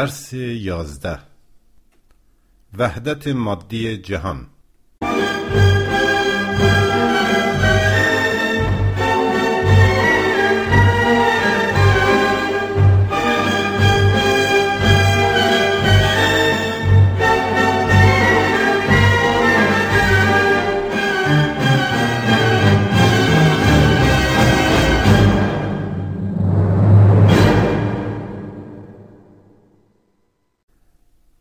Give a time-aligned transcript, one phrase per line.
[0.00, 1.18] درس یازده.
[2.78, 4.46] وحدت مادی جهان.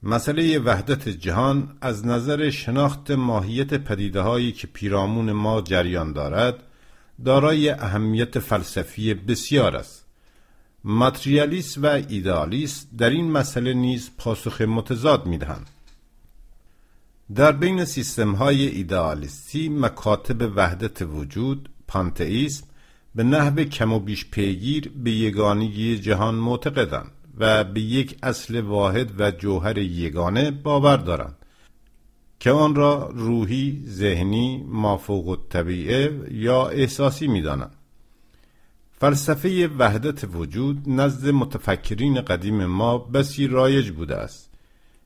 [0.10, 6.64] مسئله وحدت جهان از نظر شناخت ماهیت پدیده هایی که پیرامون ما جریان دارد
[7.26, 10.06] دارای اهمیت فلسفی بسیار است.
[10.84, 15.70] ماتریالیست و ایدالیست در این مسئله نیز پاسخ متضاد می‌دهند.
[17.36, 22.66] در بین سیستم های ایدالیستی مکاتب وحدت وجود پانتئیسم
[23.16, 27.12] به نحو کم و بیش پیگیر به یگانگی جهان معتقدند.
[27.40, 31.36] و به یک اصل واحد و جوهر یگانه باور دارند
[32.40, 37.76] که آن را روحی، ذهنی، مافوق الطبیعه یا احساسی می‌دانند.
[38.92, 44.50] فلسفه وحدت وجود نزد متفکرین قدیم ما بسی رایج بوده است.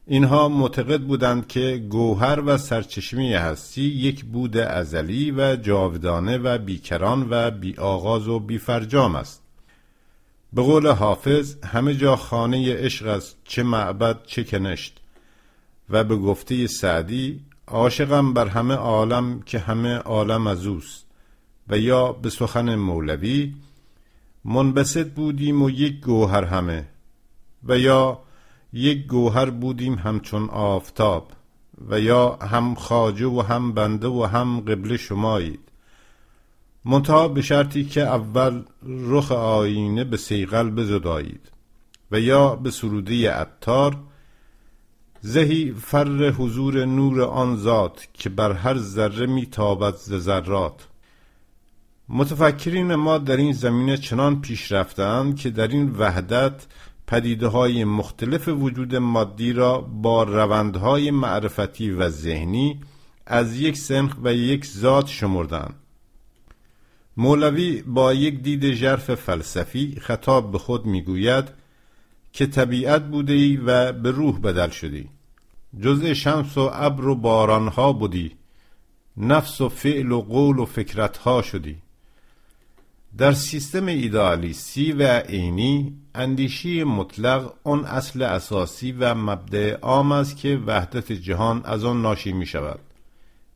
[0.07, 7.27] اینها معتقد بودند که گوهر و سرچشمه هستی یک بود ازلی و جاودانه و بیکران
[7.29, 9.42] و بی آغاز و بی فرجام است.
[10.53, 14.99] به قول حافظ همه جا خانه عشق است چه معبد چه کنشت.
[15.89, 21.05] و به گفته سعدی عاشقم بر همه عالم که همه عالم از اوست.
[21.67, 23.53] و یا به سخن مولوی
[24.45, 26.85] منبسط بودیم و یک گوهر همه.
[27.63, 28.19] و یا
[28.73, 31.31] یک گوهر بودیم همچون آفتاب.
[31.89, 35.72] و یا هم خاجه و هم بنده و هم قبل شمایید.
[36.85, 41.51] منتها به شرطی که اول رخ آینه به سیغل بزدایید
[42.11, 43.97] و یا به سروده عطار
[45.21, 50.87] زهی فر حضور نور آن ذات که بر هر ذره میتابد ز ذرات.
[52.09, 56.65] متفکرین ما در این زمینه چنان پیش رفتند که در این وحدت
[57.07, 62.81] پدیده های مختلف وجود مادی را با روندهای معرفتی و ذهنی
[63.25, 65.82] از یک سنخ و یک ذات شمردند
[67.17, 71.45] مولوی با یک دید ژرف فلسفی خطاب به خود می‌گوید
[72.33, 75.09] که طبیعت بوده ای و به روح بدل شدی
[75.81, 78.31] جزء شمس و ابر و بارانها بودی
[79.17, 81.77] نفس و فعل و قول و فکرتها شدی.
[83.17, 90.61] در سیستم ایدالیستی و عینی اندیشی مطلق آن اصل اساسی و مبدع عام است که
[90.65, 92.79] وحدت جهان از آن ناشی می شود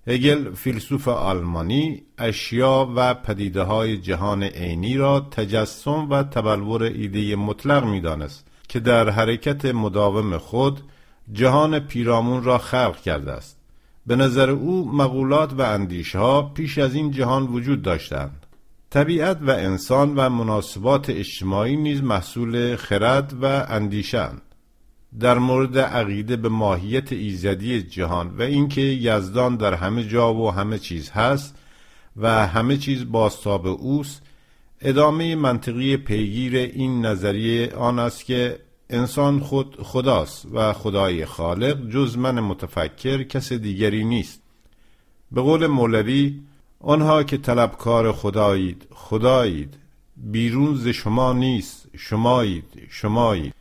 [0.08, 7.86] هگل فیلسوف آلمانی اشیا و پدیده های جهان عینی را تجسم و تبلور ایده مطلق
[7.86, 10.82] می‌دانست که در حرکت مداوم خود
[11.34, 13.58] جهان پیرامون را خلق کرده است.
[14.08, 18.46] به نظر او مقولات و اندیشه ها پیش از این جهان وجود داشتند.
[18.90, 24.42] طبیعت و انسان و مناسبات اجتماعی نیز محصول خرد و اندیشند
[25.20, 30.80] در مورد عقیده به ماهیت ایزدی جهان و اینکه یزدان در همه جا و همه
[30.80, 31.56] چیز هست
[32.18, 34.22] و همه چیز باستاب اوست
[34.82, 38.60] ادامه منطقی پیگیر این نظریه آن است که
[38.90, 44.42] انسان خود خداست و خدای خالق جز من متفکر کس دیگری نیست.
[45.32, 46.40] به قول مولوی
[46.80, 49.78] آنها که طلبکار خدایید خدایید
[50.18, 53.54] بیرون ز شما نیست شمایید شمایید.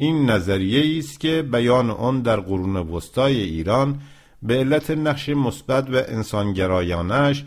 [0.00, 4.00] این نظریه است که بیان آن در قرون وسطای ایران
[4.42, 7.44] به علت نقش مثبت و انسانگرایانش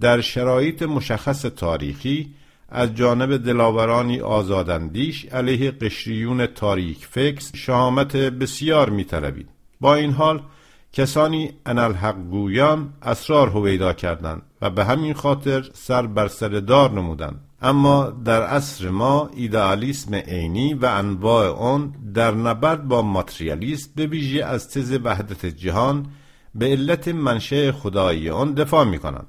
[0.00, 2.34] در شرایط مشخص تاریخی
[2.68, 9.48] از جانب دلاورانی آزاداندیش علیه قشریون تاریک فکس شهامت بسیار میطلبید.
[9.80, 10.42] با این حال
[10.92, 17.45] کسانی انالحق گویان اسرار هویدا کردند و به همین خاطر سر بر سر دار نمودند.
[17.62, 24.44] اما در عصر ما ایدئالیسم عینی و انواع آن در نبرد با ماتریالیست به ویژه
[24.44, 26.06] از تز وحدت جهان
[26.54, 29.26] به علت منشه خدایی آن دفاع می کنند.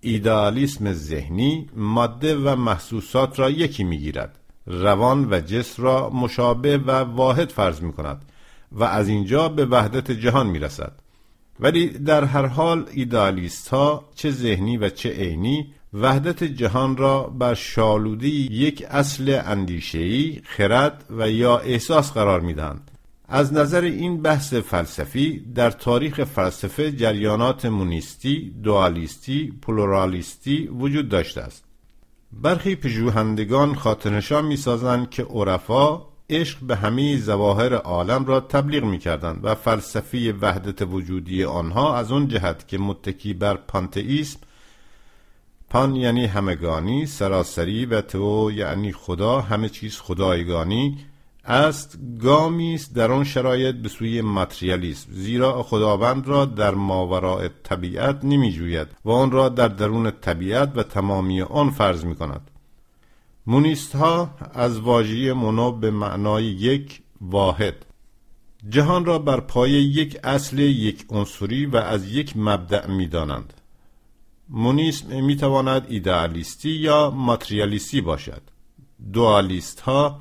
[0.00, 4.38] ایدئالیسم ذهنی ماده و محسوسات را یکی می گیرد.
[4.66, 8.24] روان و جس را مشابه و واحد فرض می کند
[8.72, 10.92] و از اینجا به وحدت جهان می رسد.
[11.60, 17.54] ولی در هر حال ایدالیست ها چه ذهنی و چه عینی وحدت جهان را بر
[17.54, 22.90] شالودی یک اصل اندیشهی خرد و یا احساس قرار می‌دهند.
[23.28, 31.64] از نظر این بحث فلسفی در تاریخ فلسفه جریانات مونیستی، دوالیستی، پلورالیستی وجود داشته است.
[32.32, 39.40] برخی پژوهندگان خاطرنشان می‌سازند که عرفا عشق به همه زواهر عالم را تبلیغ می کردند
[39.42, 44.40] و فلسفه وحدت وجودی آنها از اون جهت که متکی بر پانتئیسم
[45.70, 50.98] پان یعنی همگانی سراسری و تو یعنی خدا همه چیز خدایگانی
[51.44, 51.98] است.
[52.22, 58.52] گامی است در آن شرایط به سوی ماتریالیسم زیرا خداوند را در ماوراء طبیعت نمی
[58.52, 62.50] جوید و آن را در درون طبیعت و تمامی آن فرض می کند
[63.46, 67.86] مونیست ها از واژه مونو به معنای یک واحد.
[68.68, 73.59] جهان را بر پای یک اصل یک عنصری و از یک مبدع می دانند
[74.52, 78.42] مونیسم می تواند ایدئالیستی یا ماتریالیستی باشد
[79.12, 80.20] دوالیست ها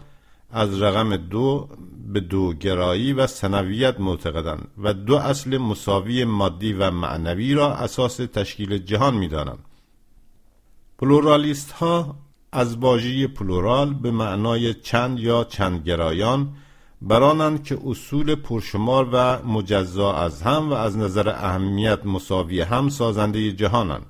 [0.51, 1.69] از رقم دو
[2.13, 8.15] به دو گرایی و سنویت معتقدند و دو اصل مساوی مادی و معنوی را اساس
[8.17, 9.65] تشکیل جهان می دانند.
[10.97, 12.15] پلورالیست ها
[12.51, 16.53] از واژه پلورال به معنای چند یا چند گرایان
[17.01, 23.51] برانند که اصول پرشمار و مجزا از هم و از نظر اهمیت مساوی هم سازنده
[23.51, 24.05] جهانند.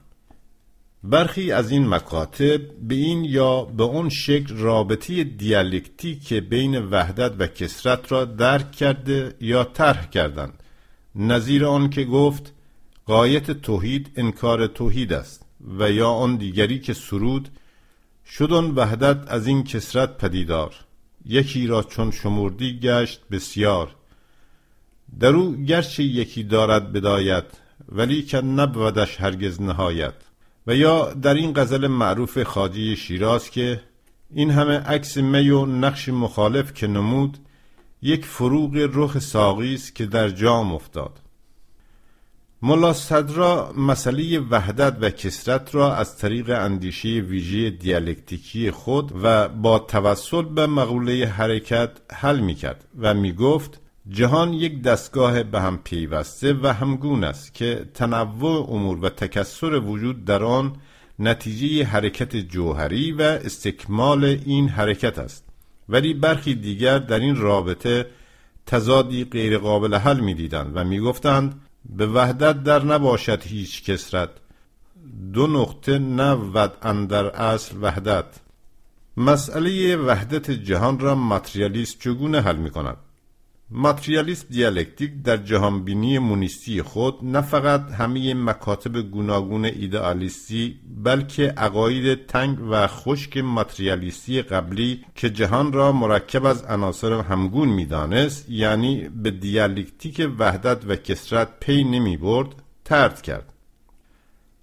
[1.03, 7.47] برخی از این مکاتب به این یا به اون شکل رابطه دیالکتیک بین وحدت و
[7.47, 10.63] کسرت را درک کرده یا طرح کردند.
[11.15, 12.53] نظیر آن که گفت
[13.05, 15.45] قایت توحید انکار توحید است
[15.79, 17.49] و یا آن دیگری که سرود
[18.25, 20.75] شد وحدت از این کسرت پدیدار.
[21.25, 23.95] یکی را چون شمردی گشت بسیار.
[25.19, 27.45] در او گرچه یکی دارد بدایت
[27.89, 30.28] ولی که نبودش هرگز نهایت.
[30.69, 33.81] و یا در این غزل معروف خاجی شیراز که
[34.33, 37.37] این همه عکس می و نقش مخالف که نمود
[38.01, 41.19] یک فروغ رخ ساقی است که در جام افتاد.
[42.61, 49.79] ملا صدرا مسئله وحدت و کسرت را از طریق اندیشه ویژه دیالکتیکی خود و با
[49.79, 55.77] توسل به مقوله حرکت حل می کرد و می گفت جهان یک دستگاه به هم
[55.77, 60.75] پیوسته و همگون است که تنوع امور و تکسر وجود در آن
[61.19, 65.45] نتیجه حرکت جوهری و استکمال این حرکت است.
[65.89, 68.05] ولی برخی دیگر در این رابطه
[68.65, 74.29] تضادی غیرقابل حل می دیدند و می گفتند به وحدت در نباشد هیچ کسرت
[75.33, 78.25] دو نقطه نود اندر اصل وحدت.
[79.17, 82.97] مسئله وحدت جهان را ماتریالیست چگونه حل می کند
[83.71, 92.57] ماتریالیسم دیالکتیک در جهانبینی مونیستی خود نه فقط همه مکاتب گوناگون ایدئالیستی بلکه عقاید تنگ
[92.69, 100.29] و خشک ماتریالیستی قبلی که جهان را مرکب از عناصر همگون می‌دانست یعنی به دیالکتیک
[100.39, 102.47] وحدت و کسرت پی نمی برد
[102.85, 103.53] ترد کرد.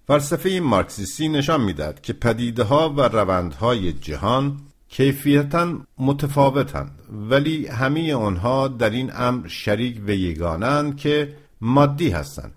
[0.07, 8.67] فلسفه مارکسیستی نشان می‌دهد که پدیده ها و روندهای جهان کیفیتا متفاوتند ولی همه آنها
[8.67, 12.53] در این امر شریک و یگانند که مادی هستند.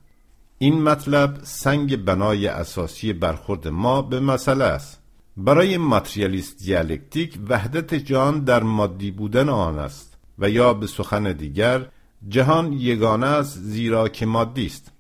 [0.59, 5.01] این مطلب سنگ بنای اساسی برخورد ما به مسئله است.
[5.37, 11.87] برای ماتریالیست دیالکتیک وحدت جهان در مادی بودن آن است و یا به سخن دیگر
[12.29, 14.93] جهان یگانه است زیرا که مادی است.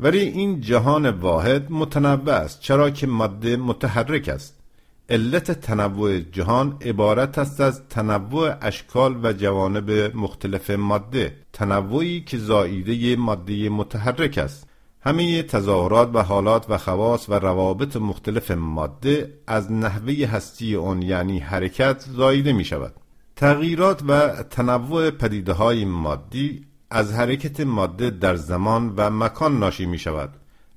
[0.00, 4.63] ولی این جهان واحد متنوع است چرا که ماده متحرک است.
[5.08, 11.36] علت تنوع جهان عبارت است از تنوع اشکال و جوانب مختلف ماده.
[11.52, 14.68] تنوعی که زائیده ماده متحرک است.
[15.00, 21.38] همه تظاهرات و حالات و خواص و روابط مختلف ماده از نحوه هستی آن یعنی
[21.38, 22.94] حرکت زاییده می شود
[23.36, 29.98] تغییرات و تنوع پدیده های مادی از حرکت ماده در زمان و مکان ناشی می
[29.98, 30.30] شود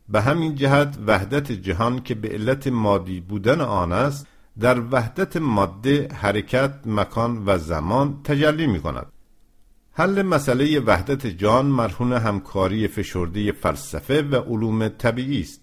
[0.10, 4.28] به همین جهت وحدت جهان که به علت مادی بودن آن است
[4.60, 9.06] در وحدت ماده حرکت مکان و زمان تجلی می کند
[9.92, 15.62] حل مسئله وحدت جهان مرهون همکاری فشرده فلسفه و علوم طبیعی است.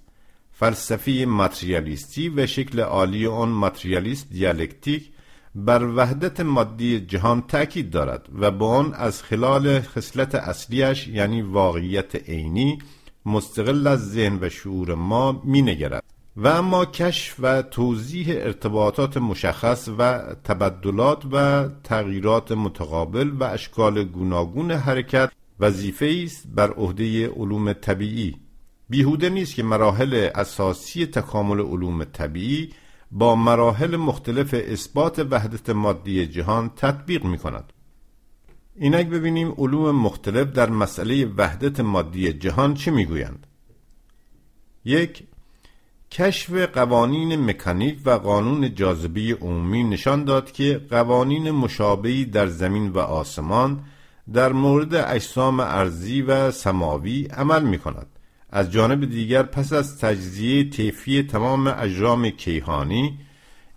[0.53, 5.11] فلسفه ماتریالیستی و شکل عالی آن ماتریالیست دیالکتیک
[5.55, 12.29] بر وحدت مادی جهان تأکید دارد و با آن از خلال خصلت اصلیش یعنی واقعیت
[12.29, 12.79] عینی
[13.27, 16.05] مستقل از ذهن و شعور ما می نگرد
[16.37, 24.71] و اما کشف و توضیح ارتباطات مشخص و تبدلات و تغییرات متقابل و اشکال گوناگون
[24.71, 28.37] حرکت وظیفه است بر عهده علوم طبیعی.
[28.89, 32.71] بیهوده نیست که مراحل اساسی تکامل علوم طبیعی
[33.11, 37.73] با مراحل مختلف اثبات وحدت مادی جهان تطبیق می کند
[38.77, 43.47] اینک ببینیم علوم مختلف در مسئله وحدت مادی جهان چه می‌گویند
[44.85, 45.23] یک
[46.11, 52.99] کشف قوانین مکانیک و قانون جاذبه عمومی نشان داد که قوانین مشابهی در زمین و
[52.99, 53.85] آسمان
[54.33, 58.07] در مورد اجسام ارزی و سماوی عمل می کند.
[58.51, 63.19] از جانب دیگر پس از تجزیه طیفی تمام اجرام کیهانی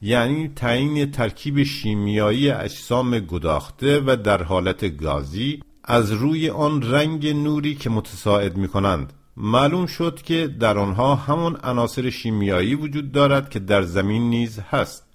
[0.01, 7.75] یعنی تعیین ترکیب شیمیایی اجسام گداخته و در حالت گازی از روی آن رنگ نوری
[7.75, 13.59] که متساعد می کنند معلوم شد که در آنها همان عناصر شیمیایی وجود دارد که
[13.59, 15.07] در زمین نیز هست.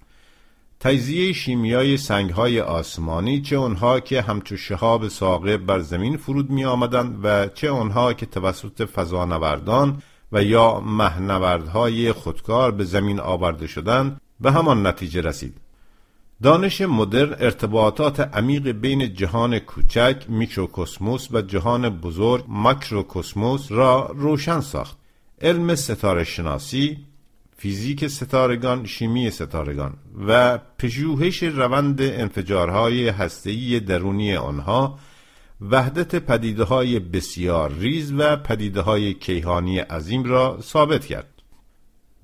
[0.79, 7.19] تجزیه شیمیای سنگهای آسمانی چه آنها که همچو شهاب ساقه بر زمین فرود می آمدند
[7.23, 14.51] و چه آنها که توسط فضانوردان و یا مهنوردهای خودکار به زمین آورده شدند به
[14.51, 15.57] همان نتیجه رسید.
[16.43, 24.97] دانش مدرن ارتباطات عمیق بین جهان کوچک میکروکوسموس و جهان بزرگ ماکروکوسموس را روشن ساخت.
[25.41, 26.97] علم ستاره شناسی
[27.57, 29.93] فیزیک ستارگان شیمی ستارگان
[30.27, 34.99] و پژوهش روند انفجارهای هسته‌ای درونی آنها
[35.61, 41.32] وحدت پدیده های بسیار ریز و پدیده های کیهانی عظیم را ثابت کرد.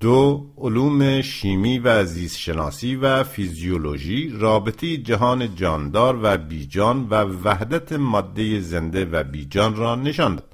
[0.00, 8.60] دو علوم شیمی و زیستشناسی و فیزیولوژی رابطه جهان جاندار و بیجان و وحدت ماده
[8.60, 10.48] زنده و بیجان را نشان داد.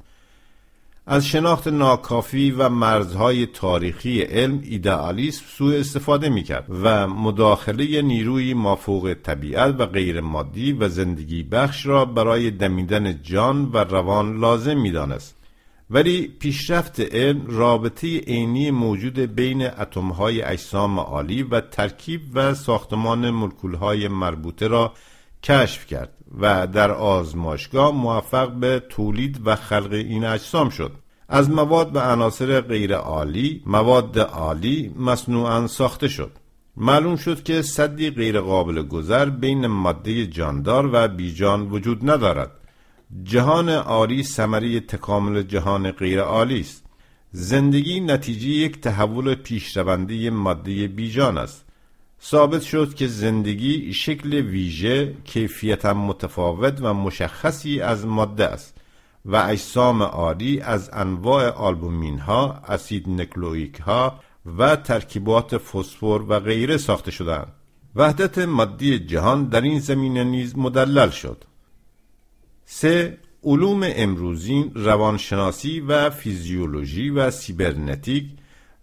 [1.06, 9.14] از شناخت ناکافی و مرزهای تاریخی علم ایدئالیسم سوء استفاده می‌کرد و مداخله نیروی مافوق
[9.22, 15.35] طبیعت و غیر مادی و زندگی بخش را برای دمیدن جان و روان لازم می‌دانست.
[15.90, 24.08] ولی پیشرفت علم رابطه عینی موجود بین اتمهای اجسام عالی و ترکیب و ساختمان ملکولهای
[24.08, 24.92] مربوطه را
[25.42, 30.92] کشف کرد و در آزمایشگاه موفق به تولید و خلق این اجسام شد.
[31.28, 36.30] از مواد و عناصر غیر عالی مواد عالی مصنوعا ساخته شد.
[36.76, 42.50] معلوم شد که صدی غیر قابل گذر بین ماده جاندار و بیجان وجود ندارد.
[43.22, 46.84] جهان عالی ثمره تکامل جهان غیر عالی است
[47.32, 51.64] زندگی نتیجه یک تحول پیشرونده ماده بیجان است
[52.22, 58.76] ثابت شد که زندگی شکل ویژه کیفیتا متفاوت و مشخصی از ماده است
[59.24, 64.20] و اجسام عالی از انواع آلبومین ها، اسید نکلویک ها
[64.58, 67.52] و ترکیبات فسفر و غیره ساخته شدند.
[67.96, 71.44] وحدت مادی جهان در این زمینه نیز مدلل شد.
[72.68, 78.24] سه علوم امروزین روانشناسی و فیزیولوژی و سیبرنتیک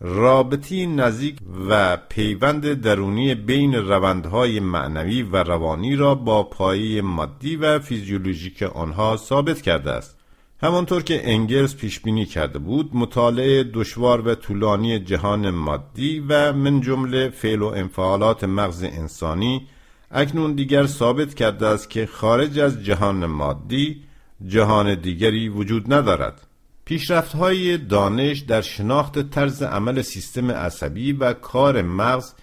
[0.01, 1.37] رابطی نزدیک
[1.69, 9.17] و پیوند درونی بین روندهای معنوی و روانی را با پایه مادی و فیزیولوژیک آنها
[9.17, 10.17] ثابت کرده است.
[10.61, 16.81] همانطور که انگلز پیش بینی کرده بود مطالعه دشوار و طولانی جهان مادی و من
[16.81, 19.67] جمله فعل و انفعالات مغز انسانی
[20.13, 24.03] اکنون دیگر ثابت کرده است که خارج از جهان مادی
[24.47, 26.41] جهان دیگری وجود ندارد.
[26.85, 32.33] پیشرفت های دانش در شناخت طرز عمل سیستم عصبی و کار مغز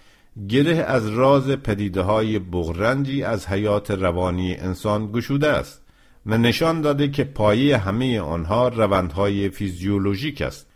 [0.49, 5.81] گره از راز پدیده های بغرنجی از حیات روانی انسان گشوده است
[6.25, 10.67] و نشان داده که پایه همه آنها روندهای فیزیولوژیک است.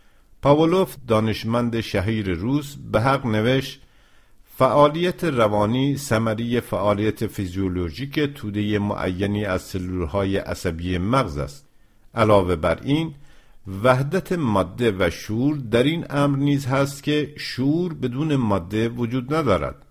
[0.42, 3.80] پاولوف دانشمند شهیر روس به حق نوشت
[4.58, 11.68] فعالیت روانی سمری فعالیت فیزیولوژیک توده معینی از سلولهای عصبی مغز است.
[12.14, 13.14] علاوه بر این
[13.84, 19.86] وحدت ماده و شور در این امر نیز هست که شور بدون ماده وجود ندارد.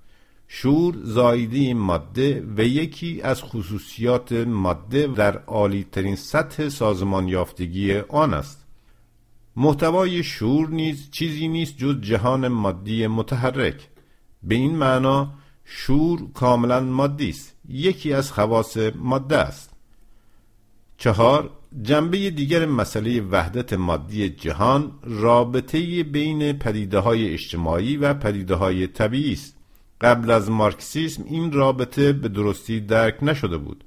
[0.47, 8.33] شور زایده ماده و یکی از خصوصیات ماده در عالی ترین سطح سازمان یافتگی آن
[8.33, 8.65] است.
[9.55, 13.89] محتوای شور نیز چیزی نیست جز جهان مادی متحرک.
[14.45, 15.33] به این معنا
[15.65, 17.55] شور کاملا مادی است.
[17.69, 19.69] یکی از خواص ماده است.
[20.97, 21.49] چهار
[21.81, 29.33] جنبه دیگر مسئله وحدت مادی جهان رابطه بین پدیده های اجتماعی و پدیده های طبیعی
[29.33, 29.55] است.
[30.01, 33.83] قبل از مارکسیسم این رابطه به درستی درک نشده بود.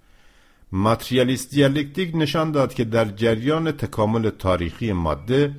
[0.72, 5.54] ماتریالیست دیالکتیک نشان داد که در جریان تکامل تاریخی ماده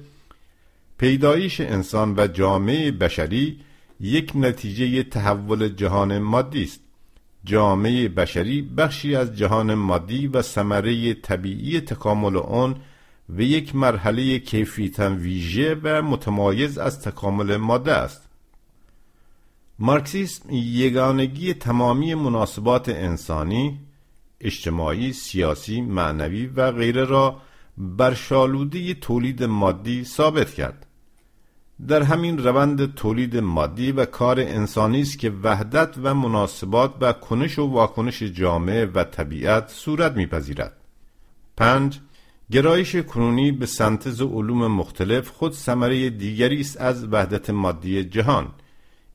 [0.97, 3.59] پیدایش انسان و جامعه بشری
[3.99, 6.81] یک نتیجه تحول جهان مادی است.
[7.43, 12.75] جامعه بشری بخشی از جهان مادی و ثمره طبیعی تکامل آن
[13.29, 18.29] و یک مرحله کیفیتا ویژه و متمایز از تکامل ماده است.
[19.79, 23.79] مارکسیسم یگانگی تمامی مناسبات انسانی
[24.41, 27.41] اجتماعی، سیاسی، معنوی و غیره را
[27.77, 30.85] بر شالوده تولید مادی ثابت کرد.
[31.87, 37.59] در همین روند تولید مادی و کار انسانی است که وحدت و مناسبات و کنش
[37.59, 40.73] و واکنش جامعه و طبیعت صورت میپذیرد.
[41.57, 41.99] پنج
[42.51, 48.47] گرایش کنونی به سنتز علوم مختلف خود ثمره دیگری است از وحدت مادی جهان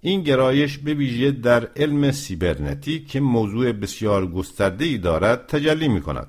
[0.00, 6.00] این گرایش به ویژه در علم سیبرنتی که موضوع بسیار گسترده ای دارد تجلی می
[6.00, 6.26] کند.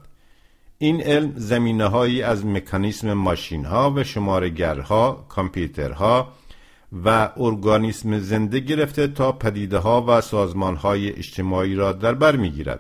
[0.77, 6.34] این علم زمینه هایی از مکانیسم ماشین ها و شمارگرها، کامپیوترها
[7.05, 12.50] و ارگانیسم زنده گرفته تا پدیده ها و سازمان های اجتماعی را در بر می
[12.50, 12.79] گیرد.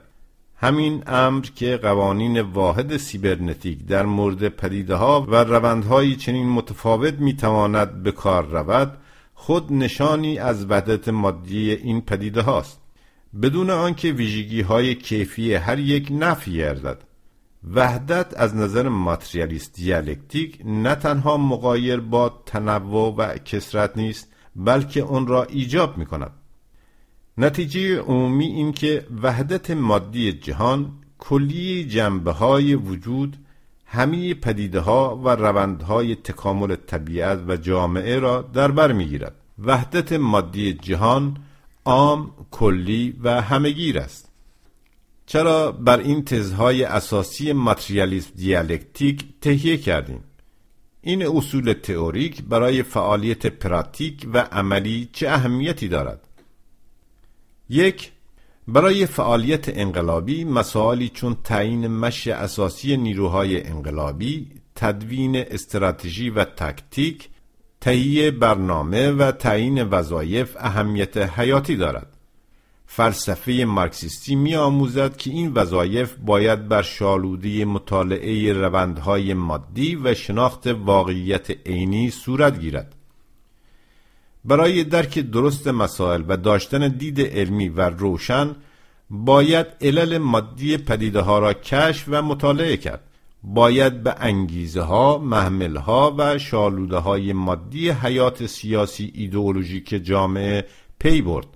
[0.57, 7.35] همین امر که قوانین واحد سیبرنتیک در مورد پدیده ها و روندهایی چنین متفاوت می
[7.35, 8.97] تواند به کار رود
[9.33, 12.81] خود نشانی از وحدت مادی این پدیده هاست
[13.41, 17.03] بدون آنکه ویژگی های کیفی هر یک نفی گردد
[17.73, 25.27] وحدت از نظر ماتریالیست دیالکتیک نه تنها مقایر با تنوع و کسرت نیست بلکه آن
[25.27, 26.31] را ایجاب می کند
[27.37, 33.37] نتیجه عمومی این که وحدت مادی جهان کلی جنبه های وجود
[33.85, 39.35] همه پدیده ها و روندهای تکامل طبیعت و جامعه را در بر می‌گیرد.
[39.59, 41.37] وحدت مادی جهان
[41.85, 44.34] عام کلی و همگیر است.
[45.25, 50.23] چرا بر این تزهای اساسی ماتریالیسم دیالکتیک تهیه کردیم؟
[51.01, 56.27] این اصول تئوریک برای فعالیت پراتیک و عملی چه اهمیتی دارد؟
[57.69, 58.11] یک
[58.67, 67.29] برای فعالیت انقلابی مسائلی چون تعیین مش اساسی نیروهای انقلابی تدوین استراتژی و تکتیک
[67.81, 72.14] تهیه برنامه و تعیین وظایف اهمیت حیاتی دارد.
[72.87, 80.67] فلسفه مارکسیستی می آموزد که این وظایف باید بر شالودی مطالعه روندهای مادی و شناخت
[80.67, 82.95] واقعیت عینی صورت گیرد.
[84.45, 88.55] برای درک درست مسائل و داشتن دید علمی و روشن
[89.09, 93.03] باید علل مادی پدیده ها را کشف و مطالعه کرد.
[93.43, 100.65] باید به انگیزه ها، محمل ها و شالوده های مادی حیات سیاسی ایدئولوژیک جامعه
[100.99, 101.47] پی برد.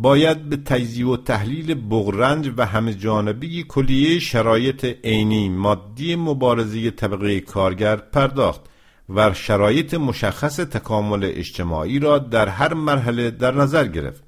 [0.00, 7.40] باید به تجزیه و تحلیل بغرنج و همه جانبی کلیه شرایط عینی مادی مبارزه طبقه
[7.40, 8.60] کارگر پرداخت
[9.08, 14.22] و شرایط مشخص تکامل اجتماعی را در هر مرحله در نظر گرفت.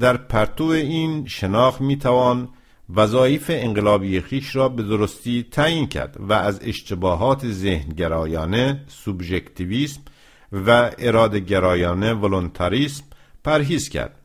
[0.00, 2.48] در پرتو این شناخت می‌توان
[2.94, 10.00] وظایف انقلابی خیش را به درستی تعیین کرد و از اشتباهات ذهنگرایانه سوبژکتیویسم
[10.52, 13.04] و اراده گرایانه ولونتاریسم
[13.44, 14.17] پرهیز کرد.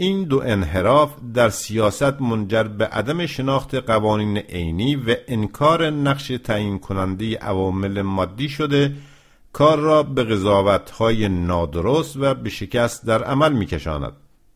[0.00, 6.78] این دو انحراف در سیاست منجر به عدم شناخت قوانین عینی و انکار نقش تعیین
[6.78, 8.96] کننده عوامل مادی شده
[9.52, 14.12] کار را به قضاوتهای نادرست و به شکست در عمل میکشاند.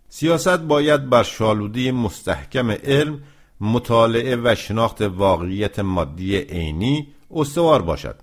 [0.08, 3.22] سیاست باید بر شالودی مستحکم علم
[3.60, 8.16] مطالعه و شناخت واقعیت مادی عینی استوار باشد.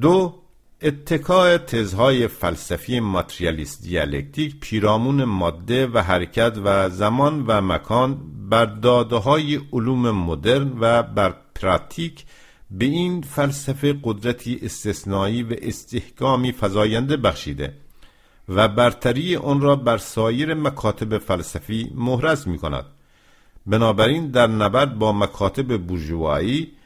[0.00, 0.34] دو
[0.82, 8.18] اتکاع تزهای فلسفی ماتریالیست دیالکتیک پیرامون ماده و حرکت و زمان و مکان
[8.50, 12.24] بر داده های علوم مدرن و بر پراتیک
[12.70, 17.74] به این فلسفه قدرتی استثنایی و استحکامی فزاینده بخشیده
[18.48, 22.84] و برتری آن را بر سایر مکاتب فلسفی محرز می کند
[23.66, 26.77] بنابراین در نبرد با مکاتب بورژوایی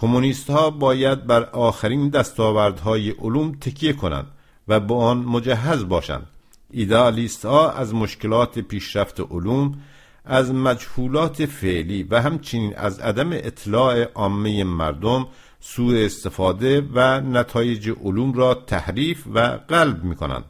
[0.00, 4.26] کمونیست ها باید بر آخرین دستاوردهای علوم تکیه کنند
[4.68, 6.26] و به آن مجهز باشند.
[6.70, 9.78] ایدالیست ها از مشکلات پیشرفت علوم
[10.24, 15.26] از مجهولات فعلی و همچنین از عدم اطلاع عامه مردم
[15.60, 20.44] سوء استفاده و نتایج علوم را تحریف و قلب می کنند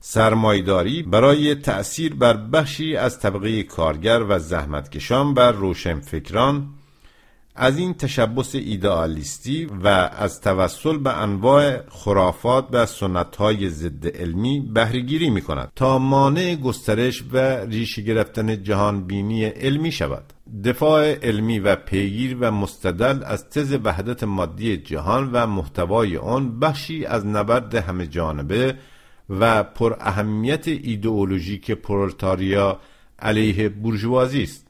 [0.00, 6.68] سرمایداری برای تأثیر بر بخشی از طبقه کارگر و زحمتکشان بر روشنفکران
[7.62, 15.30] از این تشبس ایدئالیستی و از توسل به انواع خرافات و سنتهای ضد علمی بهرهگیری
[15.30, 20.22] می کند تا مانع گسترش و ریشه گرفتن جهان بینی علمی شود.
[20.64, 27.04] دفاع علمی و پیگیر و مستدل از تز وحدت مادی جهان و محتوای آن بخشی
[27.04, 28.74] از نبرد همه جانبه
[29.30, 32.80] و پر اهمیت ایدئولوژیک پرولتاریا
[33.18, 34.69] علیه بورژوازی است.